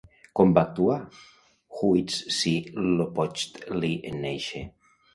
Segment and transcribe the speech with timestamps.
[0.37, 0.95] Com va actuar
[1.83, 4.69] Huitzilopochtli en néixer?